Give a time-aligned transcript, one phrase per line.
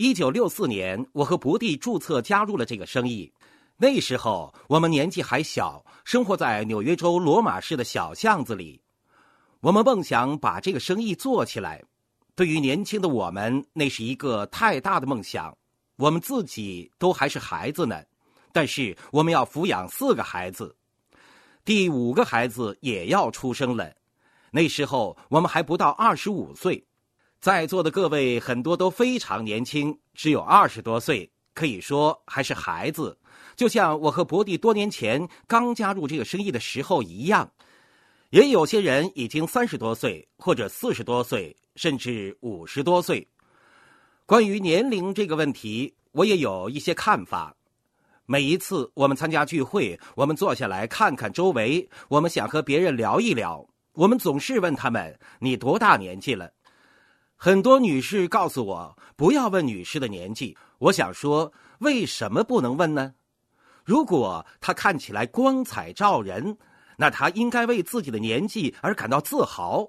[0.00, 3.32] 一九六四年，我和伯弟注册加入了这个生意。
[3.76, 8.80] 那时候我们年纪还小，生活在纽约州罗马市的小巷子里。
[9.58, 11.82] 我们梦想把这个生意做起来。
[12.36, 15.52] 对于年轻的我们，那是一个太大的梦想。
[15.96, 18.00] 我们自己都还是孩子呢，
[18.52, 20.76] 但是我们要抚养四个孩子，
[21.64, 23.92] 第五个孩子也要出生了。
[24.52, 26.86] 那时候我们还不到二十五岁。
[27.40, 33.16] 在座的各位很多都非常年轻，只有二十多岁，可以说还是孩子。
[33.54, 37.48] 就像我和伯弟多年前刚加入这个生意的时候一样，
[38.30, 43.26] 也有些人已经三十多岁，或者四十多岁，甚至五十多岁。
[44.26, 47.54] 关于年龄这个问题，我也有一些看法。
[48.26, 56.50] 每一次我们参加聚会，我们坐下来看看周围，我们想和别人聊一聊，我们总是问他们：“你多大年纪了？”
[57.40, 60.58] 很多女士告诉我不要问女士的年纪。
[60.78, 63.14] 我想说，为什么不能问呢？
[63.84, 66.58] 如果她看起来光彩照人，
[66.96, 69.88] 那她应该为自己的年纪而感到自豪；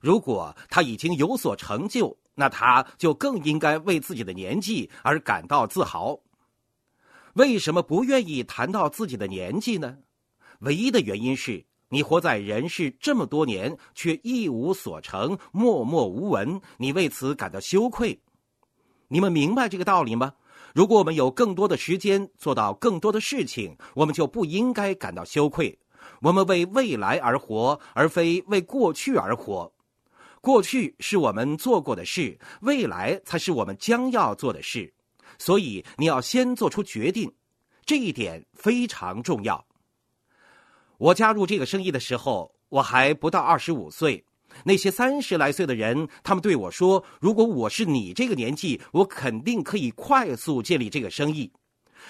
[0.00, 6.20] 如果她已经有所成就，那她就更应该为自己的年纪而感到自豪。
[7.32, 9.98] 为什么不愿意谈到自己的年纪呢？
[10.60, 11.66] 唯一的原因是。
[11.88, 18.20] 你活在人世这么多年，却一无所成，默默无闻，你为此感到羞愧。
[19.08, 20.34] 你们明白这个道理吗？
[20.74, 25.78] 如果我们有更多的时间做到更多的事情，我们就不应该感到羞愧。
[26.20, 29.72] 我们为未来而活，而非为过去而活。
[30.40, 34.92] 过去是我们做过的事，未来才是我们将要做的事。
[35.38, 37.32] 所以你要先做出决定，
[37.84, 39.64] 这一点非常重要。
[40.98, 44.24] 我加入这个生意的时候，我还不到二十五岁。
[44.64, 51.52] 那些三十来岁的人，他们对我说：“如果我是你这个年纪，我肯定可以快速建立这个生意。”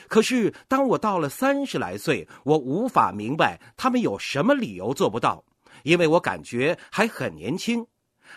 [0.07, 5.43] 可是，当我到了三十来岁，我无法明白他们有什么理由做不到，
[5.83, 7.85] 因为我感觉还很年轻。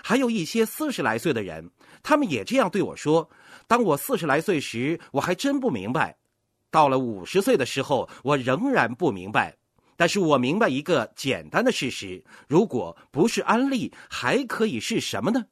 [0.01, 1.69] 还有一些四十来岁的人，
[2.01, 3.29] 他们也这样对我说
[3.67, 6.15] ：“当我四十来岁时，我还真不明白；
[6.71, 9.55] 到了五十岁的时候，我仍然不明白。”
[9.99, 15.45] 但是我明白一个简单的事实：如果不是安利，还可以是什么呢？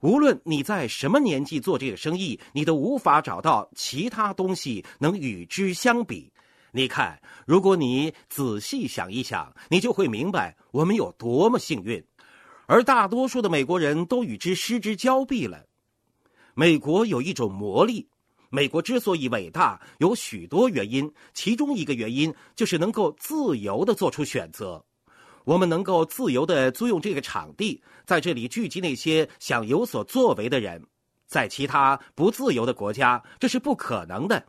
[0.00, 6.30] 无论你在什么年纪做这个生意，你都无法找到其他东西能与之相比。
[6.72, 12.04] 你看，如果你仔细想一想，你就会明白我们有多么幸运，
[12.66, 15.64] 而大多数的美国人都与之失之交臂了。
[16.52, 18.10] 美国有一种魔力。
[18.52, 24.84] 美国之所以伟大，有许多原因，其中一个原因就是能够自由的做出选择。
[25.44, 30.84] 我们能够自由的租用这个场地，在这里聚集那些想有所作为的人。
[31.28, 34.44] 在其他不自由的国家，这是不可能的。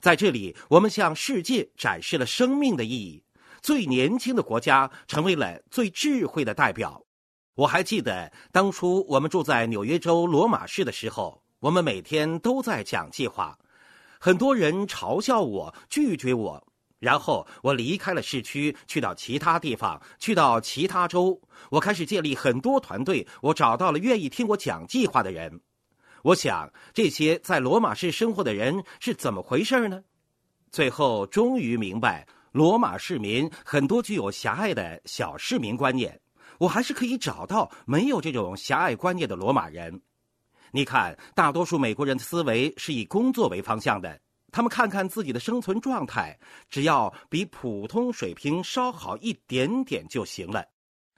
[0.00, 3.22] 在这里，我们向世界展示了生命的意义。
[3.60, 7.00] 最年轻的国家成为了最智慧的代表。
[7.54, 11.41] 我还记得当初我们住在纽约州罗马市的时候。
[11.62, 13.56] 我们每天都在讲计划，
[14.18, 16.66] 很多人嘲笑我、拒绝我，
[16.98, 21.40] 然后我离开了市区，去到其他地方，去到其他州。
[21.70, 25.60] 我开始建立很多团队，我找到了愿意听我讲计划的人。
[26.24, 30.02] 我想，这些在罗马市生活的人是怎么回事呢？
[30.72, 36.20] 最后终于明白，罗马市民很多具有狭隘的小市民观念。
[36.58, 40.02] 我还是可以找到没有这种狭隘观念的罗马人。
[40.74, 44.18] 你看，大多数美国人的思维是以工作为方向的。
[44.50, 46.38] 他们看看自己的生存状态，
[46.70, 50.64] 只要比普通水平稍好一点点就行了。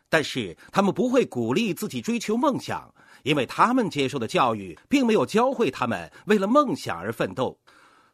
[0.09, 2.93] 但是，他们不会鼓励自己追求梦想，
[3.23, 7.57] 因为他们接受的教育并没有教会他们为了梦想而奋斗。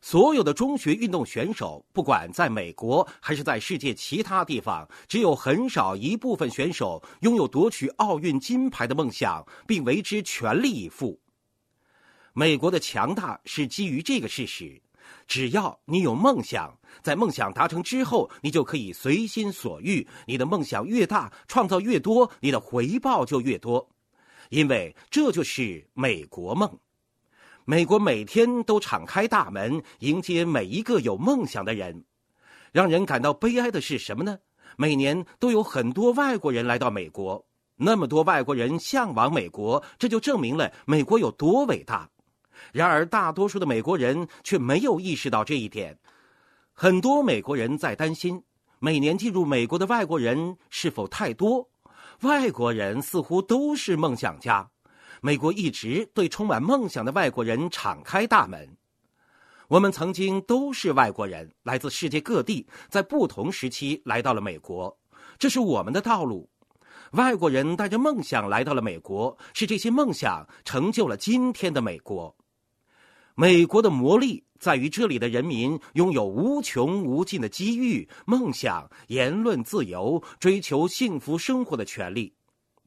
[0.02, 11.19] 所有的中学运动选手，不管在美国还是在世界其他地方，只有很少一部分选手拥有夺取奥运金牌的梦想，并为之全力以赴。
[12.32, 14.80] 美国的强大是基于这个事实：
[15.26, 20.06] 只要你有梦想，在梦想达成之后，你就可以随心所欲。
[20.26, 23.90] 你的梦想越大，创造越多，你的回报就越多，
[24.48, 26.78] 因为这就是美国梦。
[27.64, 32.04] 美国每天都敞开大门迎接每一个有梦想的人。
[32.72, 34.38] 让人感到悲哀的是什么呢？
[34.76, 37.44] 每年都有很多外国人来到美国，
[37.76, 42.08] 那么多外国人向往美国，这就证明了美国有多伟大。
[42.72, 45.98] 然而，大多数的美国人却没有意识到这一点。
[46.72, 48.42] 很多美国人在担心，
[48.78, 51.68] 每年进入美国的外国人是否太多？
[52.22, 54.70] 外国人似乎都是梦想家，
[55.20, 58.76] 美国一直对充满梦想的外国人敞开大门。
[59.68, 64.98] 我们曾经都是外国人，来自世界各地，在不同时期来到了美国，
[65.38, 66.50] 这是我们的道路。
[67.12, 72.36] 外国人带着梦想来到了美国，是这些梦想成就了今天的美国。
[73.40, 82.34] 美国的魔力在于这里的人民拥有无穷无尽的机遇、梦想、言论自由、追求幸福生活的权利。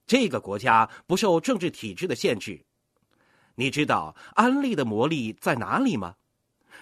[0.05, 2.63] 这个国家不受政治体制的限制。
[3.55, 6.13] 你知道安利的魔力在哪里吗？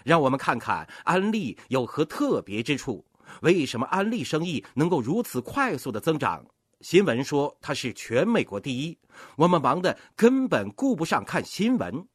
[0.04, 3.06] 让我们看看安利有何特别之处。
[3.42, 6.46] 为什么安利生意能够如此快速的增长？
[6.82, 8.98] 新闻说它是全美国第一。
[9.38, 12.06] 我们忙得根本顾不上看新闻。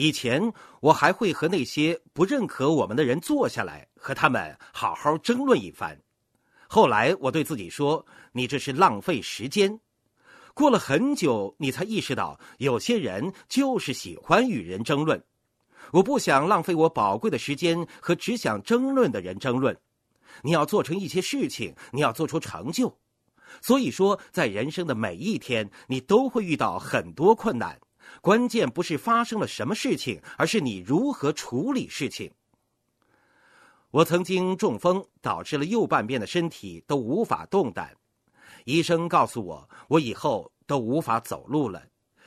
[0.00, 0.50] 以前
[0.80, 6.00] 我还会和那些不认可我们的人坐下来，和他们好好争论一番。
[6.66, 9.78] 后来我对自己说：“你这是浪费时间。”
[10.56, 15.22] 过了很久，你才意识到，有些人就是喜欢与人争论。
[15.92, 19.76] 我不想浪费我宝贵的时间和只想争论的人争论。
[20.42, 22.98] 你要做成一些事情，你要做出成就。
[23.60, 27.78] 所以说，在人生的每一天，你都会遇到很多困难。
[28.20, 32.30] 关键不是发生了什么事情，而是你如何处理事情。
[33.90, 37.96] 我曾经中风，导致了右半边的身体都无法动弹。
[38.64, 41.82] 医生告诉我，我以后都无法走路了，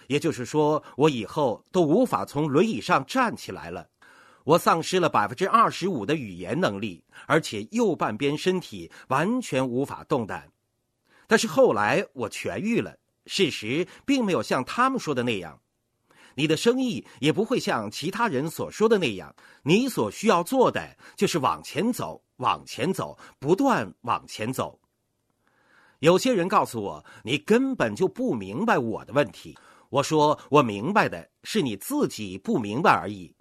[0.08, 3.88] 也就是说，我以后都无法从轮椅上站起来了。
[4.44, 10.52] 我丧失了百分之二十五的语言能力，而且右半边身体完全无法动弹。
[11.28, 15.58] 但是后来我痊愈了，事实并没有像他们说的那样。
[16.36, 24.80] 你的生意也不会像其他人所说的那样，你所需要做的就是往前走，往前走，不断往前走。
[26.00, 29.58] 有些人告诉我，你根本就不明白我的问题。
[29.90, 33.34] 我说，我明白的是你自己不明白而已。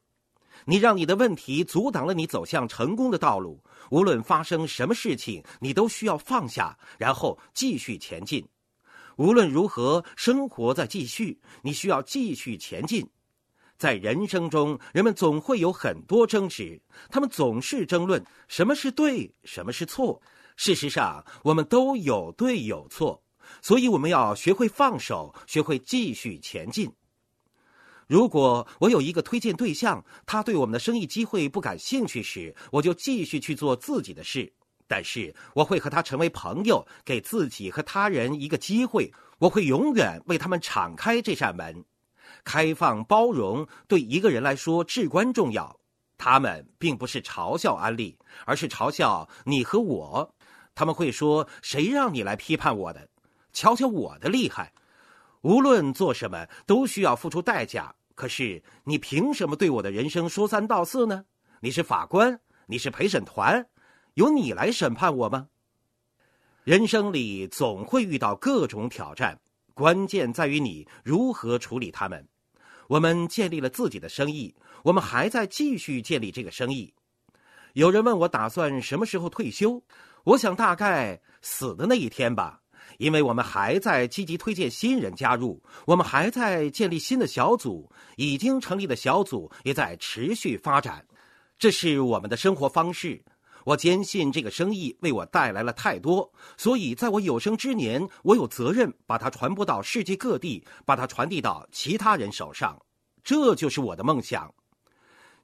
[0.65, 3.61] 你让你的问题阻挡了你走向成功的道路。
[3.91, 8.47] 无论发生什么事情，你都需要放下，然后继续前进。
[9.17, 13.09] 无论如何，生活在继续，你需要继续前进。
[13.76, 16.81] 在人生中，人们总会有很多争执，
[17.11, 20.23] 他们总是争论什么是对，什么是错。
[20.56, 23.20] 事实上，我们都有对有错，
[23.61, 26.93] 所以我们要学会放手，学会继续前进。
[28.06, 34.53] 如果我有一个推荐对象，他对我们的生意机会不感兴趣时，我就继续去做自己的事。
[34.93, 39.11] 但是我会和他成为朋友，给自己和他人一个机会。
[39.39, 41.83] 我会永远为他们敞开这扇门。
[42.44, 45.75] 开放包容对一个人来说至关重要。
[46.19, 50.35] 他们并不是嘲笑安利，而是嘲笑你和我。
[50.75, 53.09] 他们会说：“谁让你来批判我的？
[53.55, 54.75] 瞧瞧我的厉害！”
[55.41, 57.94] 无论做什么都需要付出代价。
[58.15, 61.25] 可是你凭什么对我的人生说三道四呢？
[61.61, 63.67] 你是法官，你是陪审团。
[64.14, 65.49] 由你来审判我吗？
[66.64, 69.41] 人生里总会遇到各种挑战，
[69.73, 72.29] 关键在于你如何处理他们。
[72.88, 76.93] 我们建立了自己的生意，我们还在继续建立这个生意。
[77.73, 79.82] 有人问我打算什么时候退休，
[80.25, 82.61] 我想大概死的那一天吧，
[82.99, 91.03] 因为我们还在积极推荐新人加入，我们还在建立新的小组，已经成立的小组也在持续发展，
[91.58, 93.25] 这是我们的生活方式。
[93.65, 102.81] 我坚信这个生意为我带来了太多，所以在我有生之年，我有责任把它传播到世界各地，把它传递到其他人手上。
[103.23, 104.53] 这就是我的梦想。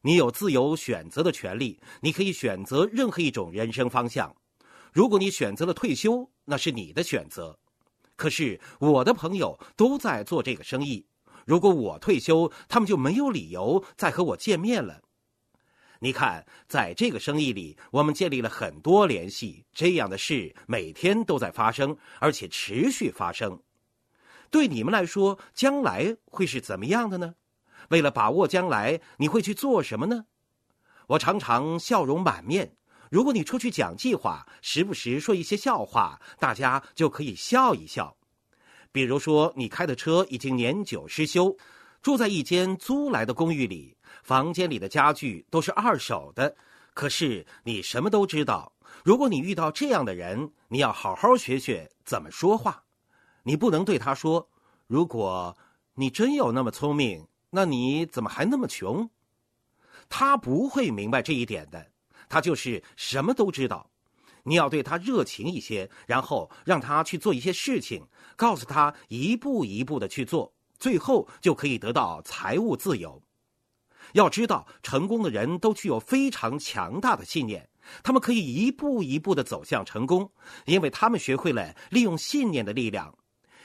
[0.01, 4.35] 你有自由选择的权利，你可以选择任何一种人生方向。
[4.93, 7.59] 如果你选择了退休，那是你的选择。
[8.17, 11.07] 可是我的朋友都在做这个生意，
[11.47, 15.01] 如果我退休，他们就没有理由再和我见面了。
[16.01, 19.65] 你看，在这个生意里，我们建立了很多联系。
[19.73, 23.61] 这样的事每天都在发生，而且持续发生。
[24.51, 27.35] 对你们来说，将来会是怎么样的呢？
[27.91, 30.27] 为了把握将来，你会去做什么呢？
[31.09, 32.77] 我常常笑容满面。
[33.11, 38.17] 如果你出去讲计划，时不时说一些笑话，大家就可以笑一笑。
[38.93, 41.57] 比如说，你开的车已经年久失修，
[42.01, 43.98] 住在一间租来的公寓里。
[44.29, 46.55] 房间里的家具都是二手的，
[46.93, 48.71] 可是你什么都知道。
[49.03, 52.85] 如果你遇到这样的人，你要好好学学怎么说话。
[53.45, 54.47] 你不能对他说
[54.87, 55.57] ：“如果
[55.95, 59.09] 你真有那么聪明，那你怎么还那么穷？”
[60.11, 61.87] 他不会明白这一点的。
[62.29, 63.91] 他就是什么都知道。
[64.43, 68.07] 你要对他热情一些，然后让他去做一些事情，
[68.37, 70.53] 告诉他一步一步的去做。
[70.79, 73.23] 最后就可以得到财务自由。
[74.13, 77.69] 要知道，成功的人都具有非常强大的信念，
[78.03, 80.31] 他们可以一步一步的走向成功，
[80.67, 83.15] 因为他们学会了利用信念的力量。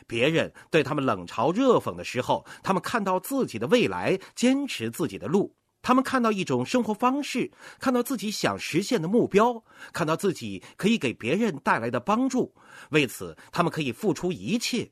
[0.06, 5.56] 别人对他们冷嘲热讽的时候，他们看到自己的未来，坚持自己的路。
[5.82, 12.54] 他们看到一种生活方式，看到自己想实现的目标，看到自己可以给别人带来的帮助，
[12.92, 14.90] 为此他们可以付出一切。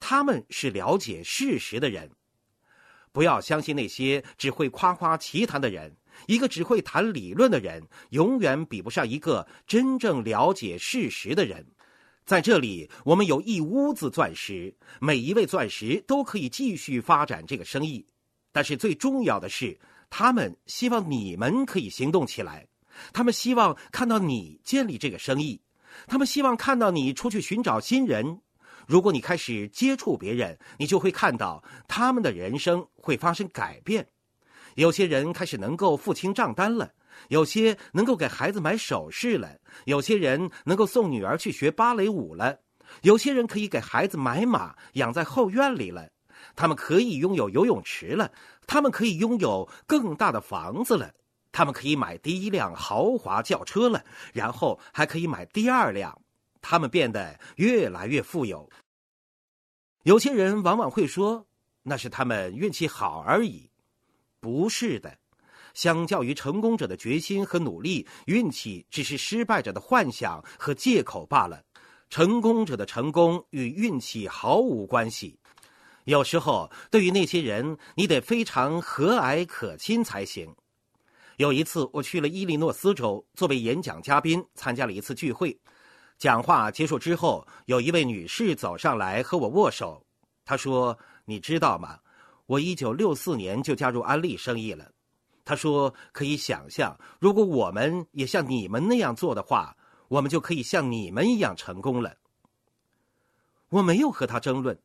[0.00, 2.10] 他们是了解事实的人，
[3.18, 5.92] 不要相信那些只会夸夸其谈的人。
[6.28, 11.66] 一个只会谈理论的人，永远比不上一个真正了解事实的人。
[12.24, 18.06] 在这里，我们有一屋子钻石，每一位钻石都可以继续发展这个生意，
[18.52, 19.76] 但是最重要的是。
[20.08, 22.68] 他们希望你们可以行动起来，
[23.12, 25.60] 他们希望看到你建立这个生意，
[26.06, 28.40] 他们希望看到你出去寻找新人。
[28.88, 34.08] 如果你开始接触别人，你就会看到他们的人生会发生改变。
[34.76, 36.90] 有些人开始能够付清账单了，
[37.28, 42.60] 有些能够给孩子买首饰了，有些人能够送女儿去学芭蕾舞了，
[43.02, 46.08] 有些人可以给孩子买马养在后院里了。
[46.56, 48.32] 他们可以拥有游泳池了，
[48.66, 51.12] 他们可以拥有更大的房子了，
[51.52, 54.02] 他们可以买第一辆豪华轿车了，
[54.32, 56.18] 然后还可以买第二辆。
[56.60, 58.68] 他们变得越来越富有。
[60.04, 61.46] 有些人往往会说，
[61.82, 63.70] 那是他们运气好而已。
[64.40, 65.18] 不是的，
[65.74, 71.62] 相较于成功者的决心和努力，运气只是失败者的幻想和借口罢了。
[72.08, 75.38] 成功者的成功与运气毫无关系。
[76.04, 80.54] 有时候，对于那些人，你得非常和蔼可亲才行。
[81.36, 85.54] 有一次，我去了伊利诺斯州，作为演讲嘉宾参加了一次聚会。
[86.18, 90.04] 讲话结束之后，有一位女士走上来和我握手。
[90.44, 92.00] 她说：“你知道吗？
[92.46, 94.90] 我一九六四年就加入安利生意了。”
[95.46, 99.76] 她说：“可以想象，如果我们也像你们那样做的话，
[100.08, 102.16] 我们就可以像你们一样成功了。”
[103.70, 104.76] 我没有和她争论。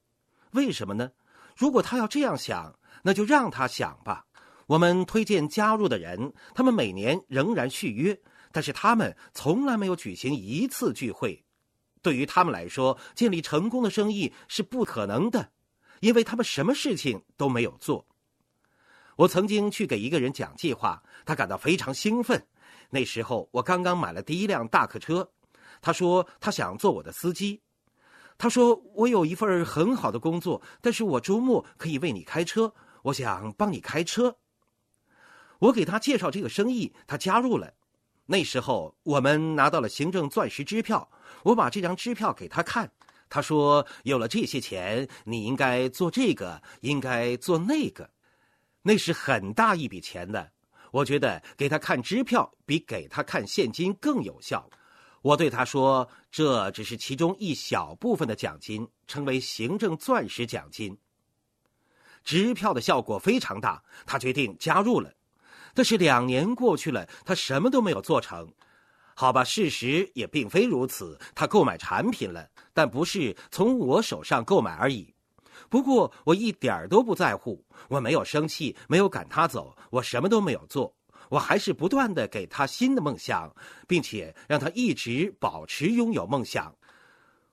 [0.52, 1.12] 为什么呢？
[1.56, 4.26] 如果他要这样想，那就让他想吧。
[4.68, 8.20] 我们推荐加入的人，他们每年仍然续约，
[8.54, 11.44] 但是他们从来没有举行一次聚会。
[12.02, 15.52] 对于他们来说，建立成功的生意是不可能的，
[16.00, 18.08] 因为他们什么事情都没有做。
[19.18, 22.46] 我曾经去给一个人讲计划，他感到非常兴奋。
[22.90, 25.30] 那时候我刚刚买了第一辆大客车，
[25.82, 27.62] 他说他想做我的司机。
[28.38, 32.74] 他说：“我有一份很好的工作，但是我周末可以为你开车。
[33.04, 34.38] 我想帮你开车。”
[35.60, 37.76] 我给他介绍这个生意，他加入了。
[38.26, 41.10] 那时候我们拿到了行政钻石支票，
[41.44, 42.90] 我把这张支票给他看。
[43.30, 48.10] 他说：“有了这些钱，你应该做这个，应该做那个。”
[48.84, 50.52] 那是很大一笔钱的。
[50.92, 54.70] 我觉得给他看支票比给他看现金更有效。
[55.24, 60.96] 我对他说：“这只是其中一小部分的奖金，称为行政钻石奖金。
[62.24, 65.12] 支票的效果非常大，他决定加入了。
[65.74, 68.48] 但是两年过去了，他什么都没有做成。
[69.16, 75.14] 好吧，事实也并非如此，他购买产品了，但不是从我手上购买而已。
[75.70, 80.94] 不过我一点儿都不在乎，我没有生气，没有赶他走，我什么都没有做。”
[81.30, 83.52] 我还是不断的给他新的梦想，
[83.88, 86.76] 并且让他一直保持拥有梦想。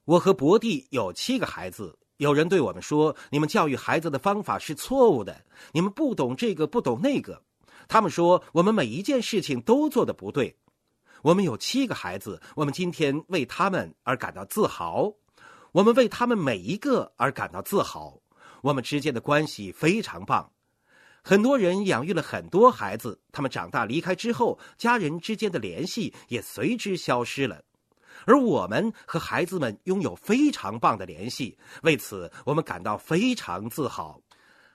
[0.04, 7.42] 我和伯蒂有七个孩子，有人对我们说：“你们教育孩子的方法是错误的，你们不懂这个，不懂那个。”
[7.90, 10.56] 他们说我们每一件事情都做的不对。
[11.22, 15.12] 我们有七个孩子，我们今天为他们而感到自豪，
[15.72, 18.16] 我们为他们每一个而感到自豪。
[18.62, 20.52] 我们之间的关系非常棒。
[21.24, 27.60] 很多人养育了很多孩子，他们长大离开之后，家人之间的联系也随之消失了。
[28.24, 34.22] 而我们和孩子们拥有非常棒的联系，为此我们感到非常自豪。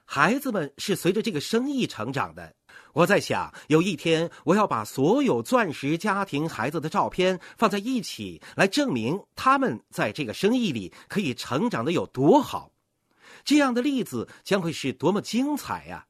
[0.04, 2.54] 孩子们是随着这个生意成长的。
[2.96, 12.72] 我在想，有一天我要把所有钻石家庭孩子的照片放在一起，来证明他们在这个生意里可以成长的有多好。
[13.44, 16.06] 这样的例子将会是多么精彩呀！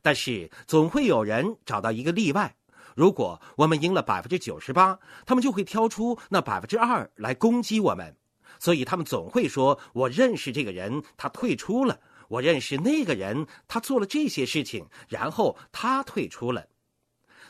[0.00, 2.54] 但是总会有人找到一个例外。
[2.94, 8.16] 如果我们赢了百分之九十八，他们就会挑出那百分之二来攻击我们。
[8.60, 11.96] 所以他们总会说：“我认识这个人，他退出了；
[12.32, 16.66] 我认识那个人，他做了这些事情，然后他退出了。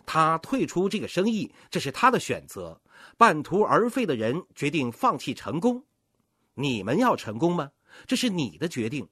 [0.04, 2.80] 他退出这个生意，这是他的选择。
[3.16, 5.84] 半途而废的人决定放弃成功。
[6.54, 7.70] 你们要成功吗？
[8.08, 9.08] 这是你的决定。”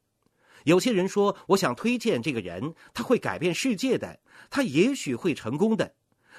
[0.64, 4.18] 有些人说，我想推荐这个人，他会改变世界的，
[4.50, 5.94] 他也许会成功的。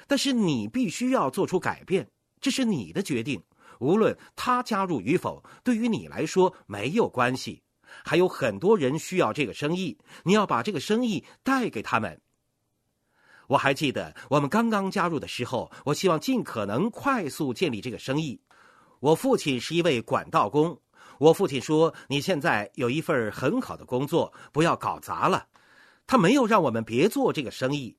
[0.07, 2.11] 但是你必须要做出改变，
[2.41, 3.41] 这是你的决定。
[3.79, 7.63] 无论他加入与否，对于你来说没有关系。
[8.03, 12.19] 还有很多人需要这个生意，你要把这个生意带给他们。
[13.47, 18.39] 我还记得我们刚刚加入的时候，我希望尽可能快速建立这个生意。
[18.99, 20.79] 我父亲是一位管道工。
[21.17, 25.47] 我父亲说：“你现在有一份很好的工作，不要搞砸了。”
[26.07, 27.95] 他没有让我们别做这个生意。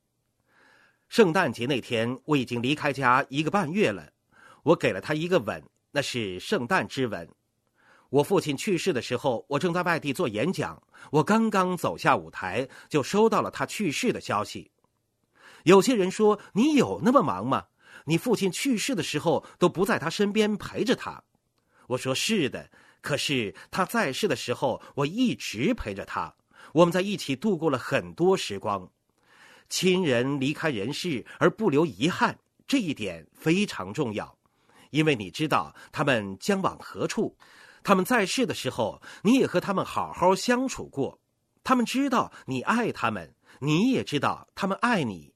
[1.07, 4.09] 圣诞节那天，我已经离开家一个半月了。
[4.63, 7.29] 我给了他一个吻，那是圣诞之吻。
[8.13, 10.79] 我父亲去世的时候，我正在外地做演讲。
[11.09, 14.69] 我刚刚走下舞台，就收到了他去世的消息。
[15.63, 17.65] 有些人说：“你有那么忙吗？
[18.05, 21.23] 你父亲去世的时候都不在他身边陪着他。”
[21.89, 22.69] 我说：“是的。”
[23.01, 26.35] 可是他在世的时候，我一直陪着他，
[26.71, 28.87] 我们在一起度过了很多时光。
[29.69, 34.37] 亲人离开人世而不留遗憾，这一点非常重要，
[34.91, 37.35] 因为你知道他们将往何处。
[37.83, 41.19] 他们在世的时候，你也和他们好好相处过，
[41.63, 45.33] 他们知道你爱他们，你也知道他们爱你。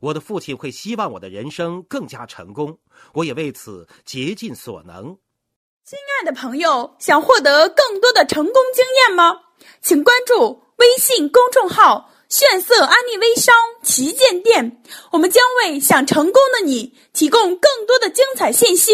[0.00, 2.78] 我的父亲会希望我的人生更加成功，
[3.14, 5.16] 我也为此竭尽所能。
[5.84, 9.40] 亲爱的朋友，想获得更多的成功经验吗？
[9.80, 18.92] 请关注微信公众号“炫色安利微商旗舰店”，我们将为想成功的你提供更多的精彩信息。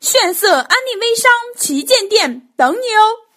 [0.00, 3.27] 炫色安利微商旗舰店等你哦。